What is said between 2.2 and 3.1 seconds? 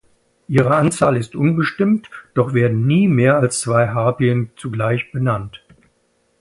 doch werden nie